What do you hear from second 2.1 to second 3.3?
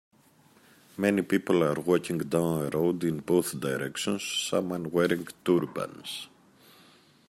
down a road in